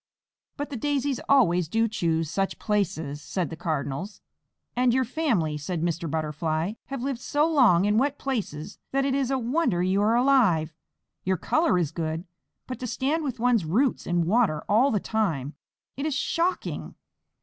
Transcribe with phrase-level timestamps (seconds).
[0.57, 4.19] "But the Daisies always do choose such places," said the Cardinals.
[4.75, 6.09] "And your family," said Mr.
[6.09, 10.15] Butterfly, "have lived so long in wet places that it is a wonder you are
[10.15, 10.73] alive.
[11.23, 12.25] Your color is good,
[12.65, 15.53] but to stand with one's roots in water all the time!
[15.95, 16.95] It is shocking."